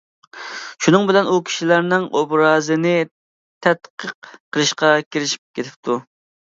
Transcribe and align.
شۇنىڭ 0.85 1.03
بىلەن 1.11 1.29
ئۇ 1.33 1.35
كىشىلەرنىڭ 1.49 2.09
ئوبرازىنى 2.21 2.97
تەتقىق 3.67 4.35
قىلىشقا 4.57 4.93
كىرىشىپ 5.13 5.47
كېتىپتۇ. 5.61 6.03